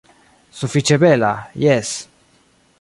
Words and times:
Sufiĉe 0.59 0.97
bela, 1.05 1.31
jes. 1.67 1.95